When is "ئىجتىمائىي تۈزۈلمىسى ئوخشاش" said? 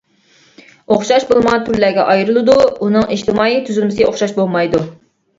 3.17-4.33